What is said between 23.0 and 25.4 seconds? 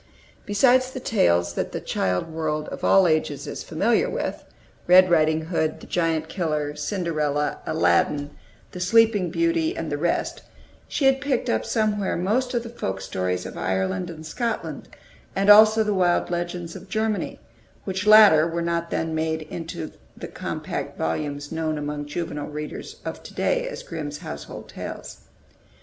of to day as Grimm's "Household Tales."